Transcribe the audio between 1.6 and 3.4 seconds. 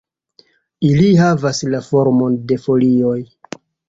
la formon de folioj.